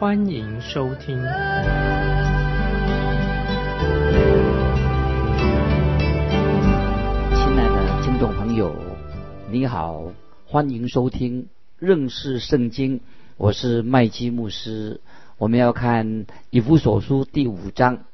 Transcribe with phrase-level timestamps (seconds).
[0.00, 1.16] 欢迎收听。
[1.16, 1.26] 亲
[7.56, 8.72] 爱的听众朋友，
[9.50, 10.12] 你好，
[10.46, 11.48] 欢迎收听
[11.80, 13.00] 认识圣经，
[13.36, 15.00] 我是麦基牧师。
[15.36, 18.04] 我们要看以弗所书第五章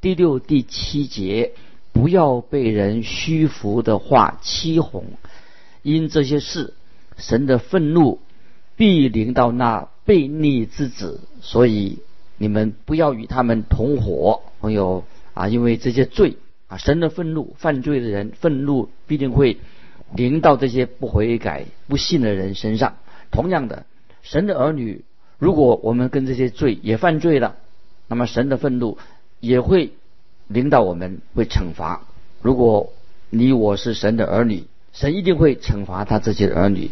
[0.00, 1.54] 第六、第七节，
[1.92, 5.06] 不要被人虚浮的话欺哄，
[5.82, 6.74] 因这些事，
[7.16, 8.20] 神的愤怒
[8.76, 11.98] 必临到那悖逆之子，所以
[12.36, 16.36] 你们不要与他们同伙，朋友啊，因为这些罪
[16.68, 19.58] 啊，神的愤怒，犯罪的人愤怒必定会
[20.14, 22.96] 临到这些不悔改、不信的人身上。
[23.30, 23.86] 同样的，
[24.22, 25.04] 神的儿女，
[25.38, 27.56] 如果我们跟这些罪也犯罪了，
[28.08, 28.98] 那么神的愤怒
[29.40, 29.92] 也会
[30.48, 32.06] 临到我们，会惩罚。
[32.42, 32.92] 如果
[33.30, 36.90] 你我是神的儿女，神一定会惩罚他自己的儿女。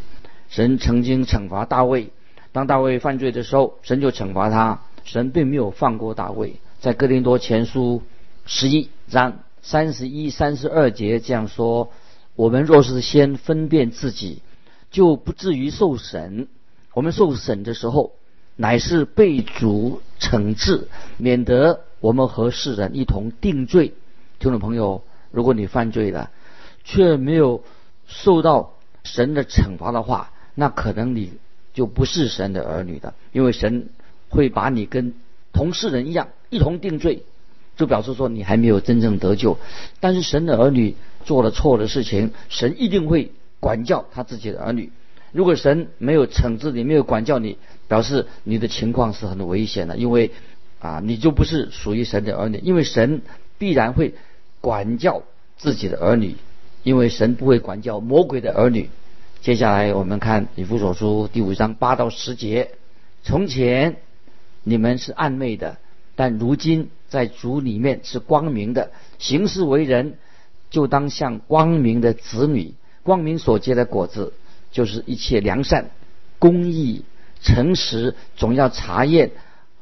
[0.48, 2.08] 神曾经惩罚大卫，
[2.52, 4.80] 当大卫犯罪的时候，神就惩罚他。
[5.04, 6.60] 神并没有放过大卫。
[6.80, 8.02] 在哥林多前书
[8.46, 11.90] 十一章三十一、三十二节这样说：
[12.36, 14.42] 我们若是先分辨自己，
[14.90, 16.48] 就不至于受审。
[16.92, 18.12] 我们受审的时候，
[18.56, 23.94] 乃是被主惩治，免得我们和世人一同定罪。
[24.38, 26.30] 听众朋友，如果你犯罪了，
[26.84, 27.62] 却没有
[28.06, 31.32] 受到神的惩罚的话，那可能你
[31.72, 33.88] 就不是神的儿女的，因为神
[34.28, 35.14] 会把你跟
[35.52, 37.22] 同世人一样一同定罪，
[37.77, 39.58] 就表示说你还没有真正得救。
[40.00, 44.90] 但是神的儿女做了错的事情，神一定会管教他自己的儿女。
[45.33, 47.56] 如果神没有惩治你，没有管教你，
[47.86, 50.33] 表示你的情况是很危险的，因为
[50.80, 52.58] 啊，你就不是属于神的儿女。
[52.64, 53.22] 因为神
[53.58, 54.14] 必然会
[54.61, 55.22] 管教
[55.56, 56.34] 自己的儿女，
[56.83, 58.90] 因为神不会管教魔鬼的儿女。
[59.42, 62.73] 接下来我们看以弗所书第五章八到十节：
[63.23, 63.96] 从前
[64.64, 65.78] 你们是暗昧的，
[66.14, 68.90] 但如今在主里面是光明的。
[69.18, 70.18] 行事为人，
[70.68, 72.74] 就当像光明的子女。
[73.02, 74.34] 光明所结的果子。
[74.73, 75.90] 就是一切良善、
[76.39, 77.05] 公义、
[77.42, 79.33] 诚实，总要查验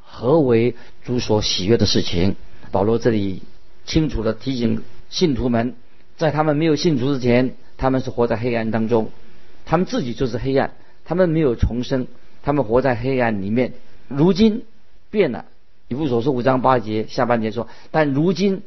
[0.01, 2.35] 何为主所喜悦的事情。
[2.71, 3.43] 保罗这里
[3.85, 5.75] 清楚的提醒信徒们，
[6.17, 9.11] 在他们没有信主之前，他们是活在黑暗当中，
[9.69, 10.71] 他们自己就是黑暗，
[11.05, 12.07] 他们没有重生，
[12.41, 13.73] 他们活在黑暗里面。
[14.07, 14.65] 如今
[15.11, 15.45] 变了，
[15.87, 18.63] 以弗所书五章八节下半节说，但如今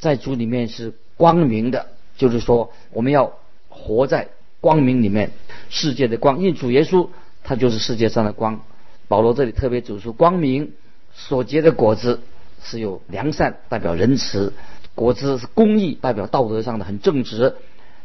[0.00, 3.32] 在主里面是光明的，就是说我们要
[3.68, 4.28] 活在。
[4.62, 5.30] 光明里面，
[5.70, 7.08] 世界的光，因为主耶稣
[7.42, 8.60] 他就是世界上的光。
[9.08, 10.72] 保罗这里特别指出，光明
[11.14, 12.20] 所结的果子
[12.62, 14.52] 是有良善，代表仁慈；
[14.94, 17.54] 果子是公义，代表道德上的很正直；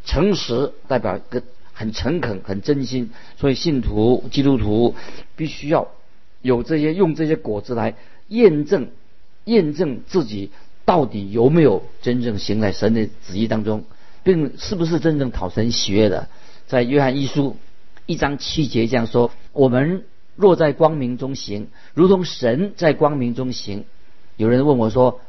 [0.06, 1.42] 诚实代表一个
[1.76, 3.10] 很诚恳、很真心。
[3.38, 4.94] 所以信徒、基督徒
[5.36, 5.88] 必须要
[6.40, 7.94] 有这些，用这些果子来
[8.28, 8.88] 验证、
[9.44, 10.50] 验证自己
[10.86, 13.84] 到底有没有真正行在神的旨意当中，
[14.24, 16.28] 并是不是真正讨神喜悦的。
[16.66, 17.56] 在约翰一书
[18.06, 20.04] 一章七节这样说：“我们
[20.34, 23.84] 若在光明中行，如同神在光明中行。”
[24.36, 25.20] 有人问我说：“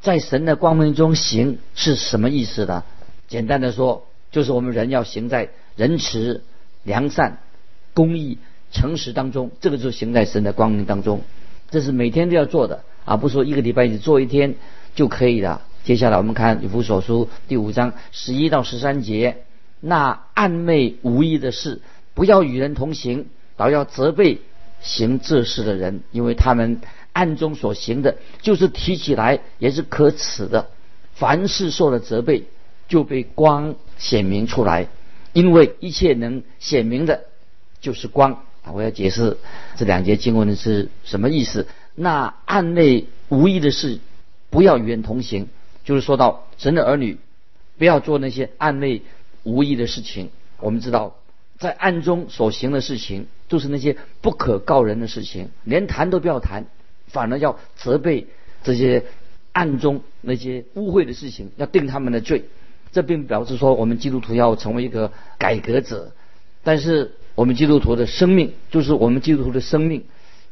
[0.00, 2.84] 在神的光明中行是什么意思呢？”
[3.26, 6.42] 简单的说，就是我们人要行在仁慈、
[6.82, 7.38] 良善、
[7.92, 8.38] 公义、
[8.72, 11.20] 诚实当中，这个就行在神的光明当中。
[11.70, 14.56] 这是每天都要做的，而不是说一个礼拜只做一天
[14.96, 15.62] 就可以了。
[15.84, 19.36] 接下来我们看以弗所书第五章十一到十三节。
[19.78, 21.80] 那暗昧无益的事，
[22.14, 23.26] 不要与人同行，
[23.56, 24.40] 倒要责备
[24.80, 26.80] 行这事的人，因为他们
[27.12, 30.70] 暗中所行的，就是提起来也是可耻的。
[31.14, 32.46] 凡事受了责备，
[32.88, 34.88] 就被光显明出来，
[35.32, 37.24] 因为一切能显明的，
[37.80, 38.72] 就是光啊！
[38.72, 39.36] 我要解释
[39.76, 41.66] 这两节经文是什么意思。
[41.94, 44.00] 那暗内无意的事，
[44.50, 45.48] 不要与人同行，
[45.84, 47.18] 就是说到神的儿女，
[47.78, 49.02] 不要做那些暗内。
[49.46, 51.16] 无意的事情，我们知道，
[51.58, 56.64] 在暗中所行的事情，都是那些不可告人的事情，连谈都不要谈，
[57.08, 58.26] 反而要责备
[58.62, 59.04] 这些
[59.52, 62.46] 暗中那些污秽的事情，要定他们的罪。
[62.94, 66.12] 这并不表示说我们基督徒要成为一个改革者，
[66.62, 70.04] 但是我们基督徒的生命，就是我们基督徒的生命，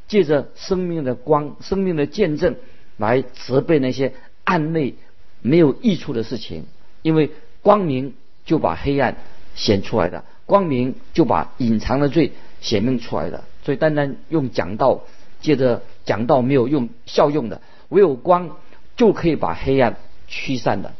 [0.09, 2.57] 借着生命的光、生命的见证，
[2.97, 4.13] 来责备那些
[4.43, 4.95] 暗昧
[5.41, 6.65] 没有益处的事情，
[7.03, 7.31] 因为
[7.63, 8.15] 光明
[8.45, 9.19] 就把黑暗
[9.55, 13.45] 显出来的，光明就把隐藏的罪显明出来的。
[13.65, 15.03] 所以单单用讲道，
[15.41, 18.57] 借着讲道没有用效用的，唯有光
[18.97, 19.97] 就可以把黑暗
[20.27, 20.93] 驱散的。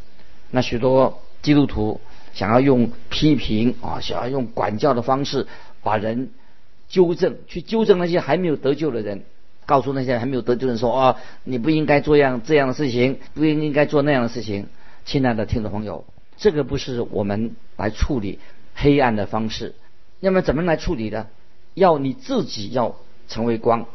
[0.53, 2.01] 那许多基督徒
[2.33, 5.47] 想要用批评啊，想要用管教的方式
[5.83, 6.31] 把人
[6.89, 9.25] 纠正，去纠正那些还没有得救的人。
[9.65, 14.67] 告诉那些还没有得救的人说：“啊，你不应该做样这样的事情，不应该做那样的事情。”
[15.07, 16.05] 亲爱的听众朋友，
[16.37, 18.41] 这个不是我们来处理
[18.75, 19.75] 黑暗的方式。
[20.19, 21.29] 那么怎么来处理呢？
[21.75, 22.97] 要你自己要
[23.29, 23.87] 成为光，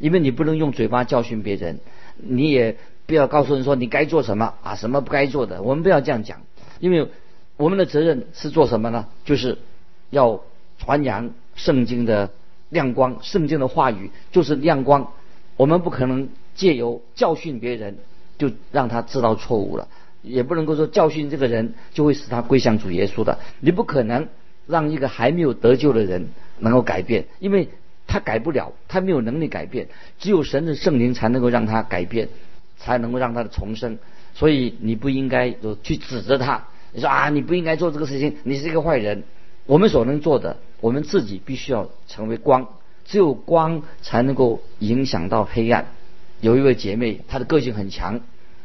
[0.00, 1.78] 因为你不能用嘴巴教训别人，
[2.16, 2.76] 你也
[3.06, 5.62] 不要告诉人说你该做什么啊，什么不该做的。
[5.62, 6.40] 我们不要这样讲，
[6.82, 7.08] 因为
[7.56, 9.06] 我们的责任是做什么呢？
[9.24, 9.56] 就是
[10.10, 10.42] 要
[10.78, 12.28] 传扬圣经的。
[12.72, 15.12] 亮光，圣经的话语就是亮光。
[15.58, 17.98] 我们不可能借由教训别人，
[18.38, 19.88] 就让他知道错误了；
[20.22, 23.38] 也不能够说教训这个人就会使他归向主耶稣的。
[23.60, 24.26] 你不可能
[24.66, 26.30] 让一个还没有得救的人
[26.60, 27.68] 能够改变，因为
[28.06, 29.88] 他改不了，他没有能力改变。
[30.18, 32.30] 只有神的圣灵才能够让他改变，
[32.78, 33.98] 才能够让他的重生。
[34.32, 39.24] 所以你不应该去指责他，你说啊，你不应该做这个事情，你是一个坏人。
[39.66, 42.68] 我们所能做的，我们自己必须要成为光，
[43.04, 45.86] 只有光才能够影响到黑暗。
[46.40, 48.20] 有一位姐妹，她的个性很强，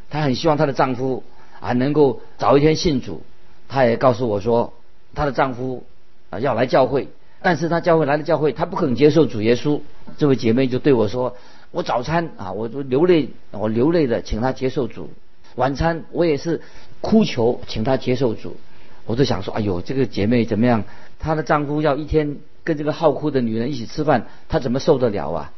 [0.09, 1.24] 她很希望她的丈夫
[1.59, 3.21] 啊能够早一天信主。
[3.68, 4.73] 她也告诉我说，
[5.13, 5.85] 她的丈夫
[6.30, 7.09] 啊要来教会，
[7.41, 9.81] 但是她教会来了教会，她不肯接受主耶稣。
[10.18, 11.35] 这位姐妹就对我说
[11.69, 15.09] ：“我早餐啊，我就流泪，我流泪的请他接受主；
[15.56, 16.62] 晚餐我也是
[17.01, 18.57] 哭求，请他接受主。”
[19.05, 20.83] 我就想说，哎呦，这个姐妹怎么样？
[21.17, 25.53] 她的丈夫要一天跟这个好哭的女人一起吃饭，她怎么受得了啊？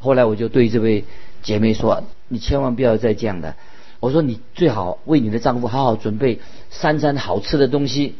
[0.00, 1.04] 后来我就对这位
[1.42, 3.56] 姐妹说：“你千万不要再这样的。”
[4.00, 8.14] 我说：“你最好为你的丈夫好好准备三餐好吃的东西，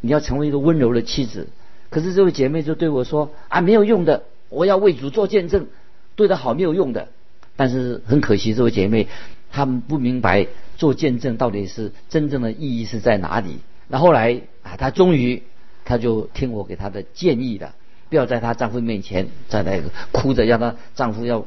[0.00, 1.48] 你要成为一个温柔的妻子。”
[1.90, 5.66] 可是这位姐妹就对我说：“啊，没有用的，我要为主做见证，
[6.14, 7.08] 对她好没有用的。”
[7.56, 9.08] 但是很可惜，这位姐妹
[9.50, 10.46] 她们不明白
[10.78, 13.58] 做见证到底是真正的意义是在哪里。
[13.88, 15.42] 那后来啊，她终于，
[15.84, 17.74] 她就听我给她的建议了，
[18.08, 21.44] 不要在她丈夫面前在那个哭着让她丈夫要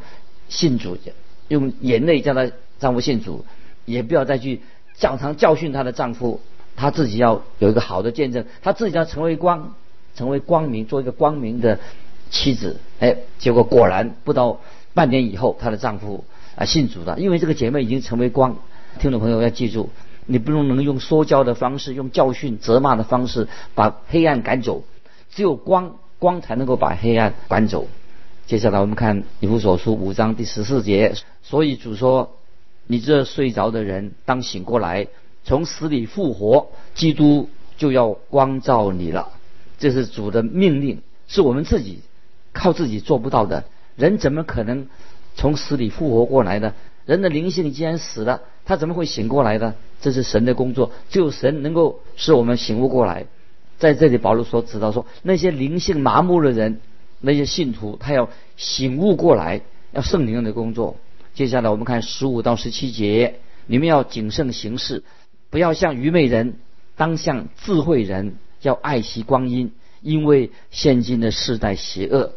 [0.49, 0.97] 信主，
[1.47, 3.45] 用眼泪叫她丈夫信主，
[3.85, 4.61] 也不要再去
[4.97, 6.41] 教堂教训她的丈夫，
[6.75, 9.75] 她自己要有一个好的见证，她自己要成为光，
[10.13, 11.79] 成为光明，做一个光明的
[12.29, 12.81] 妻子。
[12.99, 14.59] 哎，结果果然不到
[14.93, 16.25] 半年以后，她的丈夫
[16.55, 18.57] 啊信主了，因为这个姐妹已经成为光。
[18.99, 19.89] 听众朋友要记住。
[20.27, 24.83] 你不能能用说教的方式，用教训、责骂的方式把黑暗赶走，
[25.31, 27.87] 只有光，光才能够把黑暗赶走。
[28.45, 32.37] 接下来我们看以弗所书五章第十四节，所以主说
[32.85, 35.07] ：“你这睡着的人，当醒过来，
[35.43, 39.29] 从死里复活，基督就要光照你了。”
[39.79, 42.01] 这是主的命令，是我们自己
[42.53, 43.63] 靠自己做不到的。
[43.95, 44.87] 人怎么可能
[45.35, 46.73] 从死里复活过来呢？
[47.05, 48.41] 人的灵性既然死了。
[48.65, 49.75] 他怎么会醒过来呢？
[50.01, 53.25] 这是神的工作，只有神能够使我们醒悟过来。
[53.77, 56.79] 在这里，保罗所指到说，那些灵性麻木的人，
[57.19, 60.97] 那些信徒，他要醒悟过来，要圣灵的工作。
[61.33, 65.03] 接下来，我们看十五到十七节，你们要谨慎行事，
[65.49, 66.55] 不要像愚昧人，
[66.95, 69.71] 当像智慧人，要爱惜光阴，
[70.01, 72.33] 因为现今的世代邪恶。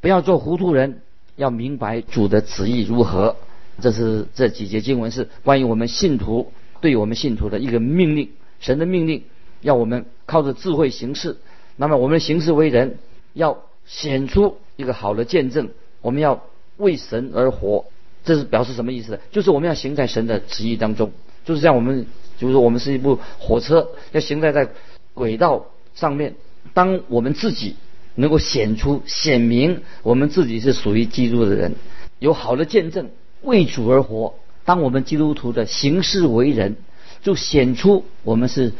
[0.00, 1.02] 不要做糊涂人，
[1.36, 3.36] 要明白主的旨意如何。
[3.80, 9.24] 这是这几节经文是关于我们信徒对我们信徒的一个命令，神的命令
[9.60, 11.38] 要我们靠着智慧行事。
[11.76, 12.98] 那么我们行事为人
[13.32, 15.70] 要显出一个好的见证，
[16.00, 16.44] 我们要
[16.76, 17.86] 为神而活。
[18.22, 19.18] 这是表示什么意思？
[19.32, 21.10] 就是我们要行在神的旨意当中，
[21.44, 22.06] 就是像我们，
[22.38, 24.68] 就是我们是一部火车，要行在在
[25.14, 26.34] 轨道上面。
[26.74, 27.76] 当我们自己
[28.16, 31.74] 能够显出显明我们自己是属于基督的人，
[32.18, 33.08] 有好的见证。
[33.42, 36.76] 为主而活，当我们基督徒的行事为人，
[37.22, 38.72] 就显出我们是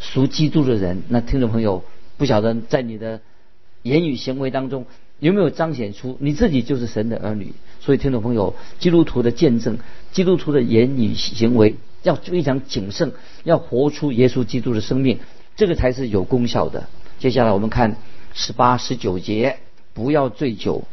[0.00, 1.02] 属基督的人。
[1.08, 1.84] 那听众朋友，
[2.16, 3.20] 不晓得在你的
[3.82, 4.86] 言语行为当中
[5.18, 7.52] 有没有彰显出你自己就是神的儿女？
[7.80, 9.78] 所以听众朋友，基督徒的见证，
[10.12, 13.12] 基督徒的言语行为要非常谨慎，
[13.44, 15.18] 要活出耶稣基督的生命，
[15.56, 16.88] 这个才是有功效的。
[17.18, 17.96] 接下来我们看
[18.32, 19.58] 十八、十九节，
[19.92, 20.84] 不要醉酒，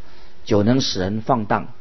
[0.44, 1.75] 酒能使人放荡。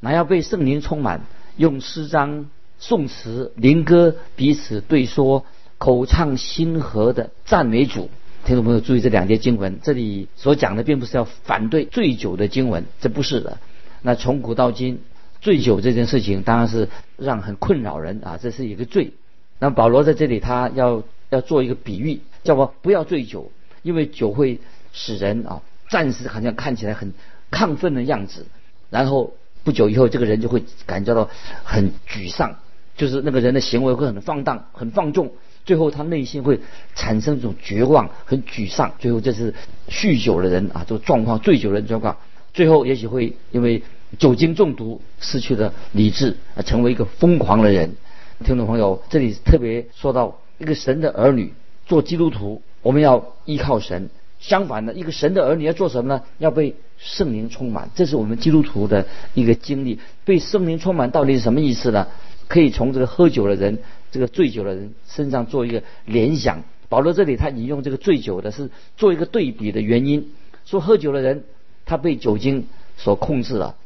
[0.00, 1.22] 那要被圣灵充满，
[1.56, 5.44] 用诗章、颂词、灵歌彼此对说，
[5.78, 8.10] 口唱心和的赞美主。
[8.44, 13.58] 听众朋友注意这两节经文，这里所讲的并不是要反对醉酒的经文，这不是的。
[14.00, 15.00] 那从古到今，
[15.40, 19.12] 醉酒这件事情当然是让很困扰人啊，这是一个罪。
[19.58, 23.50] 那保罗在这里他要要做一个比喻，叫我不要醉酒，
[23.82, 24.60] 因为酒会
[24.92, 27.12] 使人啊暂时好像看起来很
[27.50, 28.46] 亢奋的样子，
[28.88, 29.34] 然后
[29.68, 31.28] 不久以后这个人就会感觉到
[31.62, 32.56] 很沮丧，
[32.96, 35.30] 就是那个人的行为会很放荡、很放纵，
[35.66, 36.58] 最后他内心会
[36.94, 39.52] 产生一种绝望、很沮丧，最后这是
[39.90, 42.16] 酗酒的人啊这个状况、醉酒的状况，
[42.54, 43.82] 最后也许会因为
[44.18, 47.94] 酒精中毒失去了理智，啊成为一个疯狂的人。
[48.42, 51.52] 听众朋友，这里特别说到一个神的儿女
[51.84, 54.08] 做基督徒，我们要依靠神。
[54.40, 56.22] 相反的，一个神的儿女要做什么呢？
[56.38, 59.98] 要被圣灵充满，这是我们基督徒的一个经历。
[60.24, 62.06] 被圣灵充满到底是什么意思呢？
[62.46, 63.78] 可以从这个喝酒的人、
[64.10, 66.62] 这个醉酒的人身上做一个联想。
[66.88, 70.30] 保罗这里他引用这个醉酒的是做一个对比的原因，
[70.64, 71.44] 说喝酒的人
[71.84, 72.66] 他被酒精
[72.96, 73.76] 所控制了，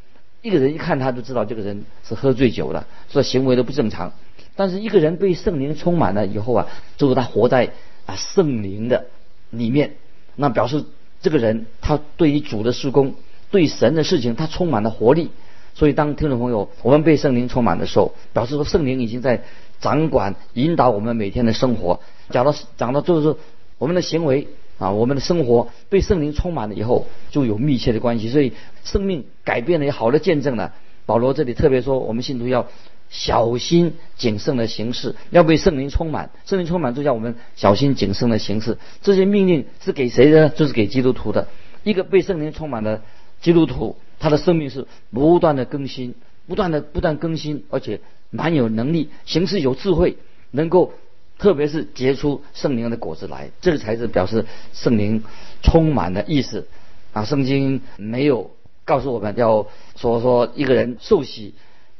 [0.43, 4.13] 一个人一看他就知道这个人是喝醉酒了，所以行为都不正常。
[4.55, 7.73] 但是一个人被圣灵充满了以后啊，就是他活在
[8.07, 9.07] 啊圣灵的
[9.51, 9.97] 里面，
[10.37, 10.85] 那表示
[11.21, 13.15] 这个人他对于主的施工、
[13.51, 15.31] 对神的事情，他充满了活力。
[15.75, 19.43] 所以当听众朋友我们被圣灵充满的时候，表示说圣灵已经在
[19.81, 22.01] 掌管、引导我们每天的生活。
[22.31, 23.37] 讲到讲到就是
[23.79, 24.49] 我们的行为
[24.79, 28.29] 啊，我们的生活被圣灵充满了以后，就有密切的关系。
[28.29, 28.53] 所以
[28.85, 30.73] 生命改变了有好的见证了。
[31.07, 32.67] 保罗这里特别说，我们信徒要。
[33.13, 36.31] 小心谨慎的行事，要被圣灵充满。
[36.47, 38.79] 圣灵充满就叫我们小心谨慎的行事。
[39.03, 40.49] 这些命令是给谁的？
[40.49, 41.47] 就是给基督徒的。
[41.85, 43.03] 一个被圣灵充满的
[43.43, 46.15] 基督徒，他的生命是不断的更新，
[46.47, 48.01] 不断的不断更新，而且
[48.31, 50.17] 蛮有能力，行事有智慧，
[50.51, 50.95] 能够
[51.39, 53.51] 特别是结出圣灵的果子来。
[53.61, 55.23] 这才是表示圣灵
[55.63, 56.67] 充满的意思
[57.13, 57.27] 啊！
[57.27, 58.53] 圣经没有
[58.87, 59.67] 告诉我们要
[59.97, 61.53] 说说一个人受洗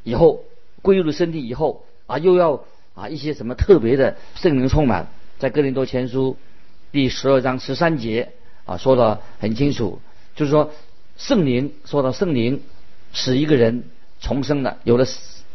[0.05, 0.45] 以后。
[0.83, 5.07] 归入身体以后啊，又要啊一些什么特别的圣灵充满，
[5.39, 6.37] 在哥林多前书
[6.91, 8.33] 第十二章十三节
[8.67, 10.01] 啊说的很清楚，
[10.35, 10.73] 就是说
[11.17, 12.63] 圣灵说到圣灵
[13.13, 13.85] 使一个人
[14.21, 15.07] 重生了，有了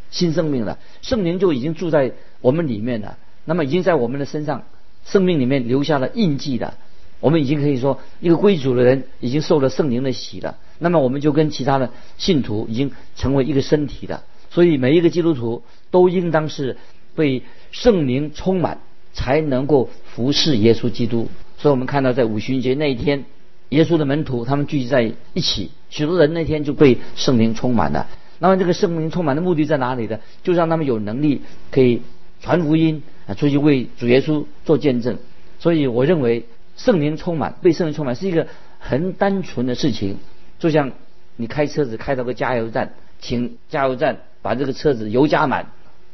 [0.10, 4.64] 新生命了，圣灵就已经住在我们里面了，那么已经在我们的身上
[5.06, 6.76] 生命里面留下了印记的，
[7.20, 14.24] 我们已经可以说一个归主的人已经受了圣灵的洗了，那么我们就跟其他的信徒已经成为一个身体的。
[14.58, 15.62] 所以每一个基督徒
[15.92, 16.78] 都应当是
[17.16, 18.80] 被圣灵充满，
[19.14, 21.28] 才能够服侍耶稣基督。
[21.60, 23.26] 所以我们看到在五旬节那一天，
[23.70, 28.08] 耶稣的门徒他们聚集在一起，许多人那天就被圣灵充满了。
[28.40, 30.20] 那么这个圣灵充满的目的在哪里呢？
[30.42, 32.02] 就让他们有能力可以
[32.42, 35.20] 传福音啊，出去为主耶稣做见证。
[35.60, 36.48] 所以我认为
[36.78, 38.48] 圣灵充满，被圣灵充满是一个
[38.80, 40.18] 很单纯的事情，
[40.58, 40.94] 就像
[41.36, 44.18] 你开车子开到个加油站，请加油站。
[44.48, 45.66] 把这个车子油加满。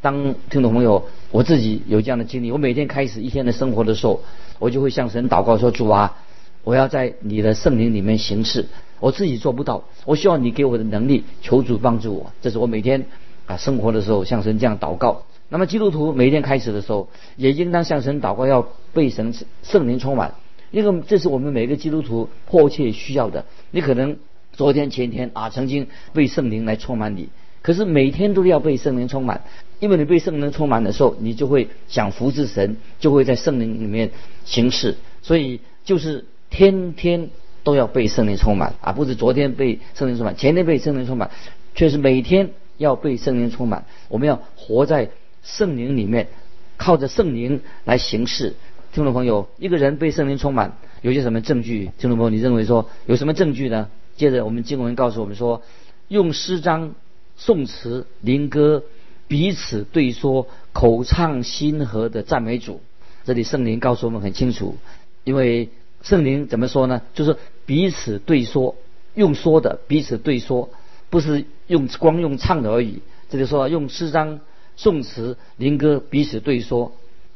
[0.01, 2.51] 当听众朋友，我自己有这样的经历。
[2.51, 4.21] 我每天开始一天的生活的时候，
[4.57, 6.17] 我就会向神祷告说：“主啊，
[6.63, 8.65] 我要在你的圣灵里面行事，
[8.99, 13.05] 我自己做不到，我希望你给我的能力，求主帮助我。”这是我每天
[13.45, 15.21] 啊生活的时候向神这样祷告。
[15.47, 20.33] 那么基督徒每天开始的时候，也应当向神祷告，要被神圣灵充满，
[20.71, 23.45] 因为这是我们每个基督徒迫切需要的。
[23.69, 24.17] 你可能
[24.53, 27.29] 昨天前天啊曾经被圣灵来充满你。
[27.63, 29.41] 可是每天都要被圣灵充满，
[29.79, 34.11] 因为你被圣灵充满的时候，你就会想服侍神，就会在圣灵里面
[34.43, 34.97] 行事。
[35.21, 37.29] 所以就是天天
[37.63, 41.31] 都要被圣灵充满，而不是昨天被圣灵充满，前天被圣灵充满，
[41.73, 43.85] 却是每天要被圣灵充满。
[44.09, 45.09] 我们要活在
[45.41, 46.27] 圣灵里面，
[46.75, 48.55] 靠着圣灵来行事。
[48.91, 51.91] 听众朋友，一个人被圣灵充满，有些什么证据？
[51.97, 53.87] 听众朋友，你认为说有什么证据呢？
[54.17, 55.61] 接着我们经文告诉我们说，
[56.09, 56.93] 用诗章。
[57.35, 58.83] 宋词、灵歌
[59.27, 62.81] 彼此对说，口唱心和的赞美主。
[63.25, 64.77] 这里圣灵告诉我们很清楚，
[65.23, 65.69] 因为
[66.01, 67.01] 圣灵怎么说呢？
[67.13, 68.75] 就是彼此对说，
[69.15, 70.69] 用说的彼此对说，
[71.09, 73.01] 不是用光用唱的而已。
[73.29, 74.41] 这里说用诗章、
[74.75, 76.91] 宋词、灵歌彼此对说，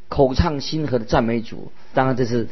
[0.10, 1.72] 口唱心和的赞美主。
[1.94, 2.48] 当然这是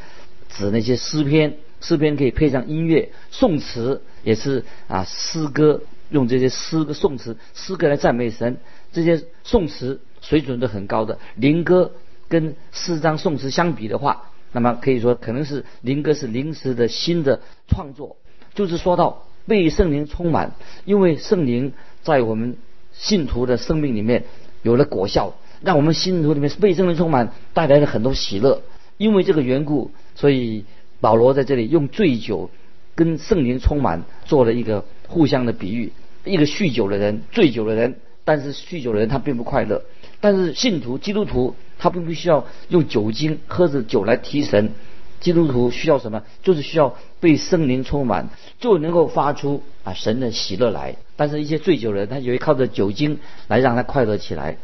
[0.50, 5.82] 指那些诗篇，诗篇可以配上音乐，宋词也是啊诗歌。
[6.10, 8.58] 用这些诗歌、宋词、诗歌来赞美神，
[8.94, 11.18] 这些宋词水准都很高的。
[11.36, 11.92] 灵歌
[12.28, 18.18] 跟诗章、宋词相比的话，那么可以说可能是灵歌是临时的新的创作。
[18.54, 20.54] 就是说到被圣灵充满，
[20.86, 22.56] 因为圣灵在我们
[22.94, 24.26] 信徒的生命里面
[24.62, 28.62] 有了果效，让我们信徒里面被圣灵充满，带来了很多喜乐。
[28.98, 30.66] 因为这个缘故，所以
[31.02, 32.50] 保罗在这里用醉酒
[32.96, 34.86] 跟圣灵充满做了一个。
[35.08, 35.92] 互相的比喻，
[36.24, 39.82] 一个酗酒的人、醉酒的人，但是酗酒的人他并不快乐。
[40.20, 44.72] 但是信徒、基督徒他并不需要用酒精喝着酒来提神。
[45.22, 46.24] 基督徒需要什么？
[46.44, 50.96] 就是需要被圣灵充满，就能够发出啊神的喜乐来。
[51.16, 54.58] 但是，一些醉酒的人，他以为靠着酒精来让他快乐起来。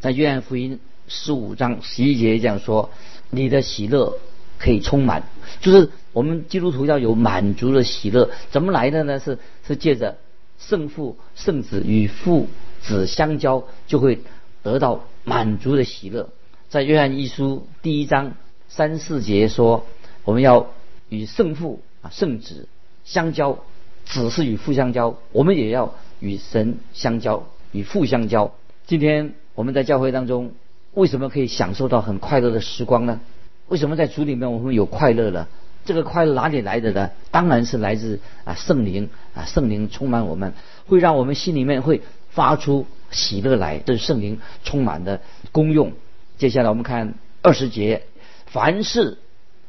[0.00, 0.78] 在约翰福音
[1.08, 2.90] 十五章十一节这样说
[3.28, 4.16] ：“你的喜乐
[4.58, 5.24] 可以充满。”
[5.60, 9.18] 就是我们基督徒要有满足的喜乐，怎么来的呢？
[9.18, 10.16] 是是借着
[10.58, 12.48] 圣父、圣子与父
[12.82, 14.20] 子相交，就会
[14.62, 16.28] 得到满足的喜乐。
[16.68, 18.34] 在约翰一书第一章
[18.68, 19.86] 三四节说。
[20.24, 20.66] 我们要
[21.08, 22.68] 与圣父啊、圣子
[23.02, 23.60] 相交，
[24.04, 28.52] 子是与父相交，我们也要与神相交，与父相交。
[28.86, 30.52] 今天我们在教会当中，
[30.92, 33.22] 为什么可以享受到很快乐的时光呢？
[33.68, 35.48] 为什么在主里面我们有快乐呢？
[35.88, 37.10] 这个快乐哪里来的呢？
[37.30, 40.52] 当然是来自啊圣灵啊，圣灵充满我们，
[40.86, 45.94] 会让我们心里面会发出喜乐来，这是圣灵充满的功用。
[46.36, 48.02] 接下来我们看二十节，
[48.44, 49.16] 凡是。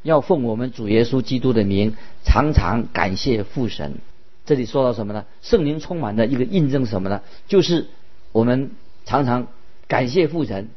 [0.02, 3.98] 要奉我们主耶稣基督的名，常常感谢父神。
[4.46, 5.26] 这里说到什么呢？
[5.42, 7.22] 圣灵充满的一个印证什么呢？
[7.50, 7.88] 就是
[8.32, 8.72] 我们
[9.06, 9.48] 常常
[9.88, 10.70] 感谢父神，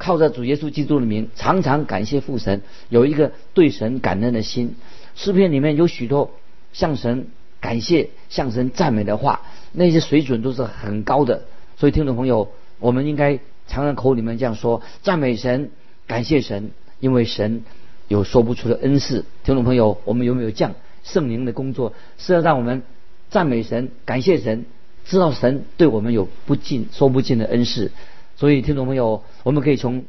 [0.00, 4.74] 靠着主耶稣基督的名，常常感谢父神，有一个对神感恩的心。
[5.14, 6.32] 诗篇里面有许多
[6.72, 7.28] 向神
[7.60, 9.42] 感谢、向神赞美的话，
[9.72, 11.42] 那些水准都是很高的。
[11.76, 13.38] 所以听众朋友，我们应该
[13.68, 15.70] 常常口里面这样说：赞美神，
[16.06, 17.62] 感谢神，因为神。
[18.08, 22.82] 有说不出的恩赐，听众朋友，我们有没有这样圣灵的工作，是要让我们
[23.28, 24.66] 赞美神、感谢神，
[25.04, 27.92] 知道神对我们有不尽、说不尽的恩赐。
[28.40, 30.06] 所以，听众朋友，我们可以从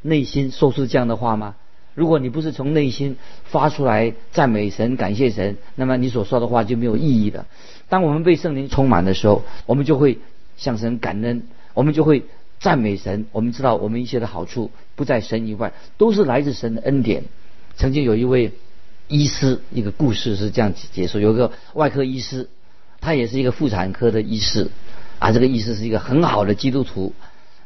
[0.00, 1.54] 内心说出这样的话吗？
[1.92, 7.44] 如果你不是从内心发出来赞美神、感谢神，那么你所说的话就没有意义的。
[7.90, 10.18] 当我们被圣灵充满的时候，我们就会
[10.56, 11.42] 向神感恩，
[11.74, 12.24] 我们就会
[12.58, 13.26] 赞美神。
[13.32, 17.24] 我们知道，我们一切的好处不在神以外，都是来自神的恩典。
[17.76, 18.52] 曾经有一位
[19.08, 22.48] 医师，一个故事是这样解说：有个外科医师，
[23.02, 24.70] 他也是一个妇产科的医师，
[25.18, 27.12] 啊，这个医师是一个很好的基督徒。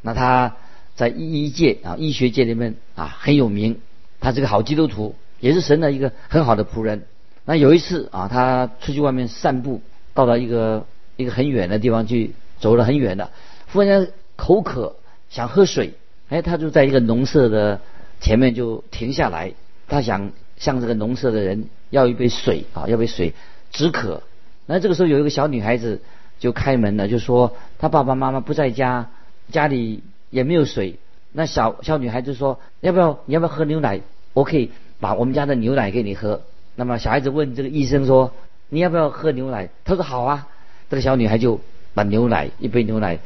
[0.03, 0.57] 那他
[0.95, 3.81] 在医医界啊，医学界里面啊很有名。
[4.21, 7.05] 他是个好基督徒，也是神的一个很好的仆人。
[7.45, 9.81] 那有一次啊，他出去外面散步，
[10.13, 13.31] 到了一个一个很远的地方去，走了很远的，
[13.73, 14.97] 忽然间口渴，
[15.31, 15.95] 想喝水，
[16.31, 17.81] 哎，他就在一个农舍的
[18.21, 19.55] 前面就停下来。
[19.87, 23.35] 他想向这个农舍的人要一杯水啊，要杯水
[23.71, 24.23] 止渴。
[24.67, 26.03] 那这个时候有一个小女孩子
[26.41, 29.11] 就开门了，就说她爸爸妈妈不在家，
[29.51, 30.97] 家里也没有水。
[31.33, 34.01] 那小小女孩就说要不要你要不要喝牛奶？
[34.33, 36.43] 我可以把我们家的牛奶给你喝。
[36.75, 38.33] 那么小孩子问这个医生说
[38.69, 39.69] 你要不要喝牛奶？
[39.85, 40.49] 他说好啊。
[40.91, 41.61] 这个小女孩就
[41.93, 43.19] 把牛奶一杯牛奶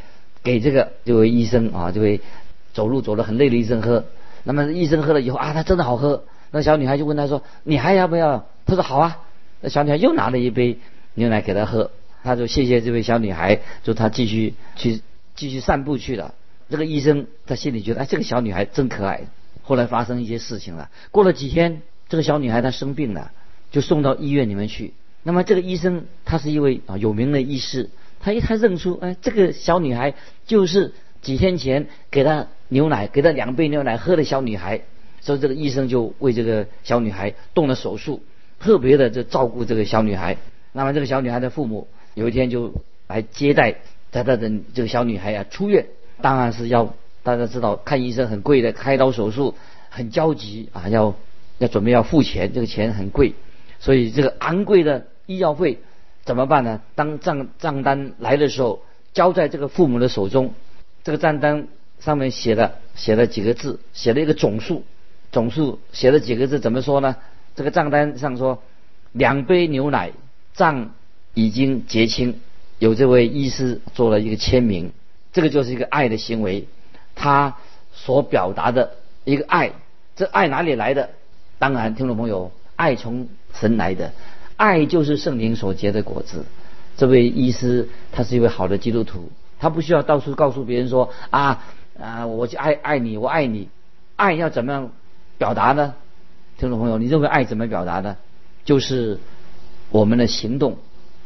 [0.42, 2.20] 给这个这位医生啊，这位
[2.72, 4.04] 走路走得很累的医生喝。
[4.42, 6.24] 那么医生喝了以后啊，他真的好喝。
[6.50, 9.20] 那小女孩就问他说：“你还要不要？”他说：“好啊。”
[9.62, 10.78] 那小女孩又拿了一杯
[11.14, 11.92] 牛奶给他喝，
[12.24, 15.00] 他就谢谢这位小女孩，就他继续去
[15.34, 16.34] 继续散步去了。
[16.70, 19.22] 这个医生他心里觉得：“哎，这个小女孩真可爱。”
[19.62, 20.90] 后来发生一些事情了。
[21.10, 23.30] 过了几天，这个小女孩她生病了，
[23.70, 24.92] 就送到医院里面去。
[25.22, 27.90] 那么这个医生他是一位啊有名的医师，
[28.20, 30.14] 他一他认出：“哎，这个小女孩
[30.46, 34.80] 就是几天前给他牛奶，给他两杯牛奶喝的小女孩。”
[35.20, 38.24] 所以这个医生就为这个小女孩动了手术，
[38.58, 40.36] 特别的就照顾这个小女孩。
[40.72, 42.74] 那么这个小女孩的父母有一天就
[43.06, 43.76] 来接待
[44.12, 45.86] 在她的这个小女孩啊出院，
[46.20, 46.94] 当然是要
[47.24, 49.56] 大家知道看医生很贵的，开刀手术
[49.90, 51.16] 很焦急啊，要
[51.58, 53.34] 要准备要付钱，这个钱很贵，
[53.80, 55.78] 所以这个昂贵的医药费
[56.24, 56.80] 怎么办呢？
[56.94, 60.54] 当账账单来的时候，交在这个父母的手中，
[61.02, 61.66] 这个账单
[61.98, 64.84] 上面写了写了几个字，写了一个总数。
[65.32, 67.16] 总数写了几个字，怎么说呢？
[67.56, 68.62] 这个账单上说，
[69.12, 70.12] 两杯牛奶，
[70.52, 70.90] 账
[71.32, 72.38] 已经结清，
[72.82, 74.90] 有这位医师做了一个签名，
[75.32, 76.66] 这个就是一个爱的行为，
[77.14, 77.56] 他
[77.92, 79.70] 所表达的一个爱，
[80.16, 81.10] 这爱哪里来的？
[81.60, 84.12] 当然，听众朋友，爱从神来的，
[84.56, 86.44] 爱就是圣灵所结的果子。
[86.96, 91.64] 这位医师他是一位好的基督徒，他不需要到处告诉别人说啊
[92.00, 93.68] 啊，我就爱爱你，我爱你，
[94.16, 94.90] 爱要怎么样？
[95.38, 95.94] 表达呢，
[96.58, 98.16] 听众朋友，你认为爱怎么表达呢？
[98.64, 99.20] 就是
[99.90, 100.78] 我们的行动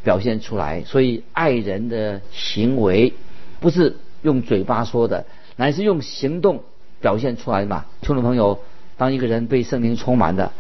[0.07, 0.85] 表现出来。
[0.85, 3.13] 所以爱人的行为
[3.59, 6.63] 不是用嘴巴说的，乃是用行动
[7.01, 7.87] 表现出来嘛。
[8.01, 8.61] 听众朋友，
[8.97, 10.53] 当一个人被圣灵充满的，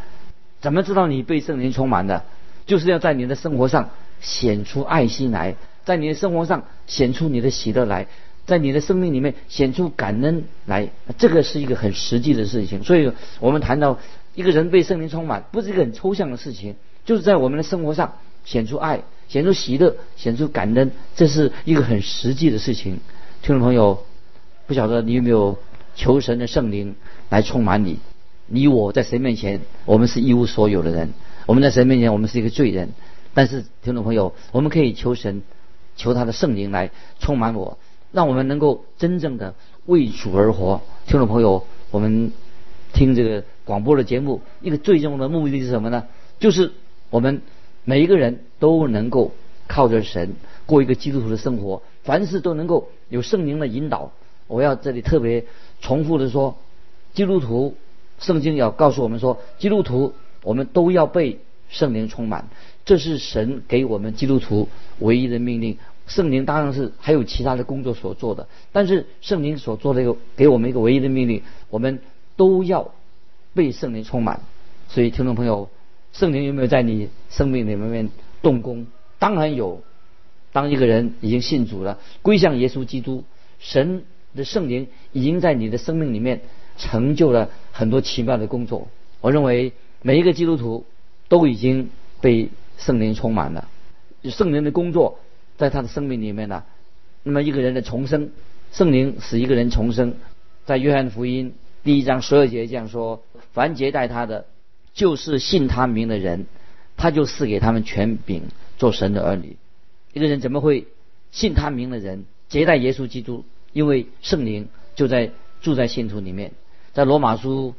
[0.60, 2.24] 怎么知道你被圣灵充满的？
[2.66, 5.54] 就是要在你的生活上显出爱心来，
[5.84, 8.08] 在你的生活上显出你的喜乐来，
[8.46, 12.82] 在你的生命里面显出感恩来，这个是一个很实际的事情。
[12.82, 14.00] 所以我们谈到
[14.34, 23.00] 一个人被圣灵充满，不是一个很抽象的事情，就是在我们的生活上显出爱、显出喜乐、显出感恩，这是一个很实际的事情。
[23.42, 24.04] 听众朋友，
[24.66, 25.58] 不晓得你有没有
[25.94, 26.94] 求神的圣灵
[27.28, 27.98] 来充满你？
[28.48, 31.08] 你我在神面前，我们是一无所有的人；
[31.46, 32.90] 我们在神面前，我们是一个罪人。
[33.34, 35.42] 但是，听众朋友，我们可以求神，
[35.96, 37.78] 求他的圣灵来充满我，
[38.12, 40.80] 让我们能够真正的为主而活。
[41.06, 42.32] 听众朋友，我们
[42.92, 46.04] 听这个广播的节目，一个最重要的目的是什么呢？
[46.38, 46.72] 就是
[47.10, 47.42] 我们
[47.86, 49.32] 每一个人都能够
[49.68, 50.34] 靠着神
[50.66, 54.10] 过一个基督徒的生活，凡事都能够有圣灵的引导。
[54.48, 55.46] 我要这里特别
[55.80, 56.56] 重复的说，
[57.14, 57.74] 基督徒，
[58.18, 62.48] 圣经要告诉我们说，基督徒我们都要被圣灵充满。
[62.84, 64.68] 这是神给我们基督徒
[64.98, 65.78] 唯一的命令。
[66.08, 72.00] 圣灵当然是还有其他的工作所做的，但是圣灵所做的一个给我们一个唯一的命令，我们
[72.36, 72.92] 都要
[73.54, 74.40] 被圣灵充满。
[74.88, 75.68] 所以，听众朋友，
[76.18, 78.10] 圣灵有没有在你生命里面
[78.42, 78.86] 动工？
[79.18, 79.82] 当然有。
[80.52, 83.24] 当一个人已经信主了，归向耶稣基督，
[83.58, 86.40] 神的圣灵已经在你的生命里面
[86.78, 88.88] 成就了很多奇妙的工作。
[89.20, 90.84] 我认为每一个基督徒
[91.28, 92.48] 都已经被。
[92.78, 93.70] 圣灵充满了，
[94.24, 95.18] 圣灵的工作
[95.56, 96.62] 在他的生命里面呢。
[97.22, 98.32] 那么一个人的重生，
[98.70, 100.16] 圣灵使一个人重生，
[100.66, 103.22] 在约翰福音第一章十二节这样说：
[103.54, 104.44] 凡接待他的，
[104.96, 106.46] 就是信他名的人，
[106.96, 108.42] 他就赐给他们权柄
[108.78, 109.56] 做神的儿女。
[110.12, 110.88] 一个人怎么会
[111.30, 113.44] 信他名的人接待耶稣基督？
[113.72, 115.30] 因为圣灵就在
[115.60, 116.50] 住在信徒里面。
[116.92, 117.74] 在罗马书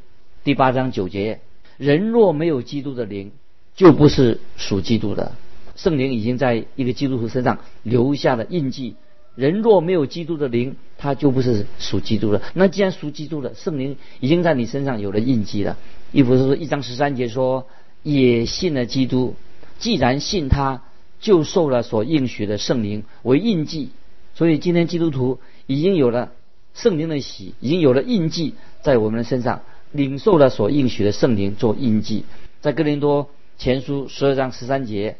[0.45, 1.41] 第八章九节：
[1.75, 3.34] 人若没有基督的灵。
[3.75, 5.34] 就不是属基督的，
[5.75, 8.95] 圣灵已经在一个基督徒身上留下了印记。
[9.36, 12.41] 人若没有基督的灵，他就不是属基督的。
[12.56, 15.77] 那既然属基督的，圣灵已经在你身上有了印记了。
[16.12, 17.67] 一弗是说一章十三节说，
[18.04, 19.36] 也信了基督，
[19.80, 20.84] 既然信他，
[21.20, 23.89] 就受了所应许的圣灵为印记。
[24.34, 26.32] 所以今天基督徒已经有了
[26.74, 32.24] 圣灵的喜，已经有了印记在我们的身上，领受了所应许的圣灵做印记，
[32.62, 33.30] 在哥林多。
[33.60, 35.17] 前书十二章十三节，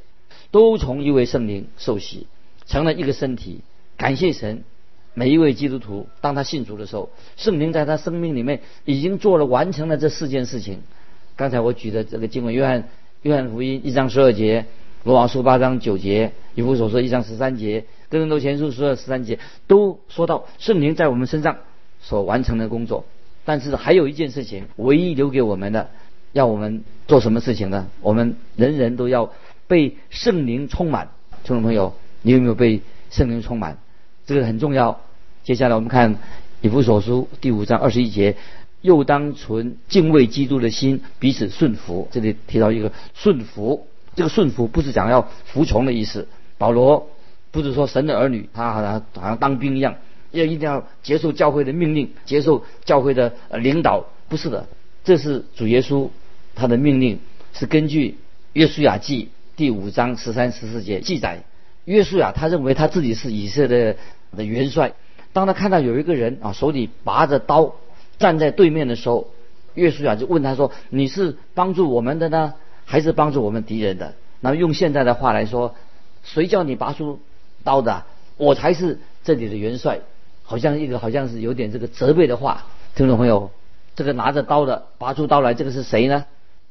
[0.52, 2.28] 都从一位圣灵受洗，
[2.68, 3.62] 成了一个身体。
[3.98, 4.64] 感谢神，
[5.18, 10.84] 每一位基督徒，当他信主的时候，圣灵在他生命里面已经做了完成了这四件事情。
[11.36, 12.88] 刚才我举的这个经文，约翰
[13.24, 14.68] 约翰福音一章十二节，
[15.04, 21.58] 罗马书八章九节，以弗所说一章十三节，哥林多前书十二十三节，都说到圣灵在我们身上
[22.00, 23.04] 所完成的工作。
[23.44, 25.90] 但是还有一件事情，唯一留给我们的。
[26.34, 27.88] 要我们做什么事情呢？
[28.02, 29.34] 我们人人都要
[29.66, 31.10] 被圣灵充满。
[31.44, 33.80] 听众朋友，你有没有被圣灵充满？
[34.28, 35.02] 这个很重要。
[35.48, 36.18] 接下来我们看
[36.60, 38.36] 以弗所书第五章二十一节，
[38.82, 42.10] 又当存敬畏基督的心，彼此顺服。
[42.12, 46.28] 这里提到一个顺服，这个顺服不是讲要服从的意思。
[46.58, 47.08] 保罗
[47.52, 49.96] 不是说神的儿女，他好像好像当兵一样，
[50.32, 54.68] 要一定要接受教会的命令，接受教会的领导，不是的。
[55.06, 56.10] 这是主耶稣。
[56.56, 57.20] 他的命令
[57.54, 58.10] 是根据
[58.52, 59.24] 《约书亚记》
[59.56, 61.46] 第五章十三、十四节记载。
[61.86, 63.96] 约书亚他认为他自己是以色列
[64.36, 64.92] 的元帅。
[65.38, 67.76] 当他看到有一个人啊手里拔着刀
[68.18, 69.28] 站在对面的时候，
[69.76, 75.76] 约书亚就问他说：“你是帮助我们的呢，还是帮助我们敌人的？”那么用现在的话来说，
[76.24, 77.20] 谁叫你拔出
[77.64, 78.04] 刀的？
[78.38, 80.00] 我才是这里的元帅。
[80.42, 82.66] 好像一个好像是有点这个责备的话。
[82.96, 83.52] 听众朋友，
[83.96, 86.26] 这个拿着刀的拔出刀来，这个是谁呢？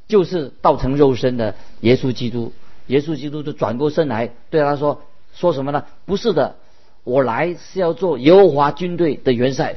[0.09, 2.53] 就是道成肉身的耶稣基督，
[2.89, 5.03] 耶稣基督就转过身来对他说
[5.37, 5.85] ：“说什么呢？
[6.05, 6.57] 不是的，
[7.07, 9.77] 我来是要做耶和华军队的元帅。”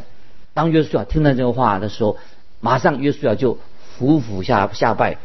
[0.55, 2.17] 当约书亚听到这个话的时候，
[2.59, 5.17] 马上约书亚就俯伏下下拜，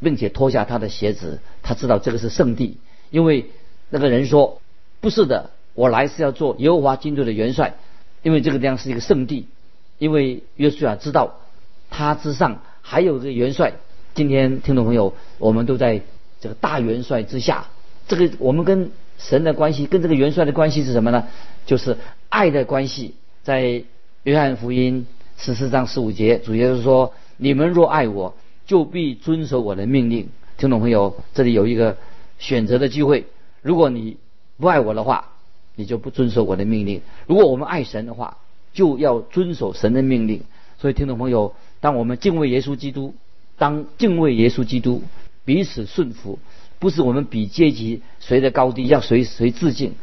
[0.00, 1.38] 并且脱下他的鞋子。
[1.62, 2.78] 他知道这个是圣地，
[3.10, 3.46] 因为
[3.90, 4.60] 那个人说
[5.00, 7.74] ：“不是的，我来是要做耶和华军队的元帅，
[8.24, 9.46] 因为这个地方是一个圣地。”
[9.98, 11.36] 因为约书亚知道
[11.90, 13.74] 他之上还有个元帅。
[14.14, 16.02] 今天听众朋友，我们都在
[16.40, 17.68] 这个大元帅之下。
[18.08, 18.90] 这个我们跟
[19.20, 21.28] 神的关系，跟这个元帅的关系是什么呢？
[21.66, 21.96] 就是
[22.28, 23.14] 爱的关系。
[23.42, 23.84] 在
[24.24, 25.06] 约翰福音
[25.36, 28.34] 十四章十五节，主耶稣说：“你们若爱我，
[28.66, 30.28] 就必遵守我的命令。”
[30.58, 31.96] 听众朋友，这里有一个
[32.38, 33.26] 选择的机会。
[33.62, 34.16] 如果你
[34.58, 35.28] 不爱我的话，
[35.76, 38.38] 你就不遵守我的命令；如果我们爱神的话，
[38.72, 40.42] 就要遵守神的命令。
[40.78, 43.14] 所以，听众朋友，当我们敬畏耶稣基督。
[43.58, 45.02] 当敬畏耶稣基督，
[45.44, 46.38] 彼此顺服，
[46.80, 49.94] 不是我们比阶级谁的高低，要谁谁致敬。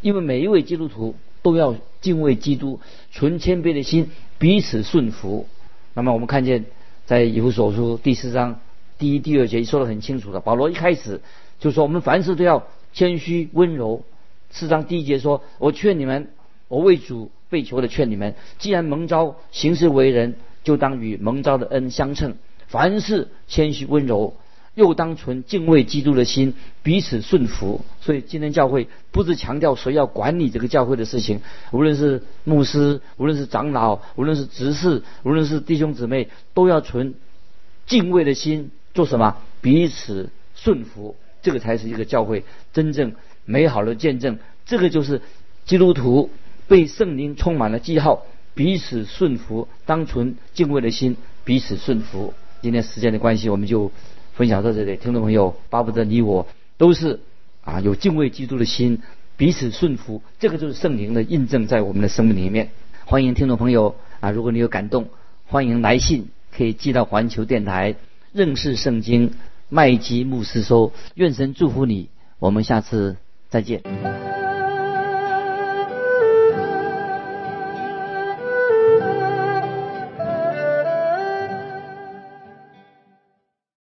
[0.00, 2.80] 因为每一位基督徒都要敬畏基督，
[3.12, 5.46] 存谦卑的心，彼此顺服。
[5.92, 6.64] 那么我们看见
[7.04, 8.60] 在以弗所书第四章
[8.96, 11.20] 第一、第二节说的很清楚的，保罗一开始
[11.58, 14.04] 就说我们凡事都要谦虚温柔。
[14.50, 16.30] 四章第一节说：“我劝你们，
[16.68, 22.36] 我为主被求的劝你们，既然蒙召行事为人，就当与蒙召的恩相称。
[22.66, 24.34] 凡事谦虚温柔，
[24.74, 27.84] 又当存敬畏基督的心，彼此顺服。
[28.00, 31.40] 所以今天教会不是强调谁要管理这个教会的事情，
[31.72, 37.14] 无论是牧师，无论是长老，无论是执事，无论是弟兄姊妹，都要存
[37.86, 39.36] 敬畏的心，做什么？
[39.60, 43.12] 彼此顺服，这个才是一个教会真正。”
[43.46, 45.22] 美好的见证，这个就是
[45.64, 46.30] 基督徒
[46.68, 52.32] 被圣灵充满了记号，彼此顺服，当存敬畏的心，彼此顺服。
[52.62, 53.90] 今天时间的关系，我们就
[54.40, 54.96] 分享到这里。
[54.96, 56.46] 听众朋友，巴不得你我
[56.78, 57.20] 都是
[57.62, 59.02] 啊有敬畏基督的心，
[59.36, 62.70] 彼此顺服，这个就是圣灵的印证在我们的生命里面。
[63.04, 65.08] 欢迎听众朋友啊，如果你有感动，
[65.44, 67.96] 欢迎来信，可以寄到环球电台
[68.32, 69.34] 认识圣经
[69.68, 70.94] 麦基牧师收。
[71.16, 73.18] 愿神祝福你，我们下次。
[73.50, 73.82] 再见。